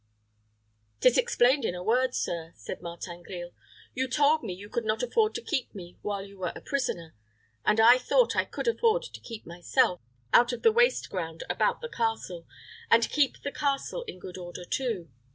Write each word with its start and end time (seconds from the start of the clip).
"'Tis 1.01 1.15
explained 1.15 1.63
in 1.63 1.75
a 1.75 1.83
word, 1.83 2.15
sir," 2.15 2.53
said 2.55 2.81
Martin 2.81 3.21
Grille. 3.21 3.51
"You 3.93 4.07
told 4.07 4.41
me 4.41 4.51
you 4.51 4.67
could 4.67 4.83
not 4.83 5.03
afford 5.03 5.35
to 5.35 5.43
keep 5.43 5.75
me 5.75 5.99
while 6.01 6.25
you 6.25 6.39
were 6.39 6.51
a 6.55 6.59
prisoner; 6.61 7.13
and 7.63 7.79
I 7.79 7.99
thought 7.99 8.35
I 8.35 8.45
could 8.45 8.67
afford 8.67 9.03
to 9.03 9.21
keep 9.21 9.45
myself, 9.45 10.01
out 10.33 10.53
of 10.53 10.63
the 10.63 10.71
waste 10.71 11.11
ground 11.11 11.43
about 11.51 11.81
the 11.81 11.87
castle, 11.87 12.47
and 12.89 13.07
keep 13.11 13.43
the 13.43 13.51
castle 13.51 14.01
in 14.07 14.17
good 14.17 14.39
order 14.39 14.65
too. 14.65 15.11